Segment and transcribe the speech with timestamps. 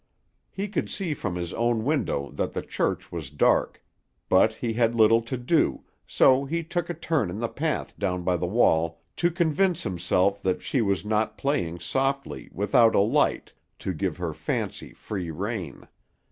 [0.49, 3.83] He could see from his own window that the church was dark;
[4.29, 8.23] but he had little to do, so he took a turn in the path down
[8.23, 13.53] by the wall to convince himself that she was not playing softly, without a light,
[13.77, 15.87] to give her fancy free rein.